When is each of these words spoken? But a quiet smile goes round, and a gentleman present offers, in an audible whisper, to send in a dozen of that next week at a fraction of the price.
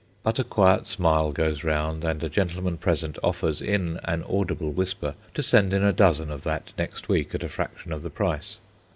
But 0.23 0.39
a 0.39 0.43
quiet 0.43 0.87
smile 0.87 1.31
goes 1.31 1.63
round, 1.63 2.03
and 2.03 2.23
a 2.23 2.27
gentleman 2.27 2.77
present 2.79 3.19
offers, 3.23 3.61
in 3.61 3.99
an 4.03 4.23
audible 4.23 4.71
whisper, 4.71 5.13
to 5.35 5.43
send 5.43 5.75
in 5.75 5.83
a 5.83 5.93
dozen 5.93 6.31
of 6.31 6.41
that 6.41 6.73
next 6.75 7.07
week 7.07 7.35
at 7.35 7.43
a 7.43 7.47
fraction 7.49 7.91
of 7.91 8.01
the 8.01 8.09
price. 8.09 8.57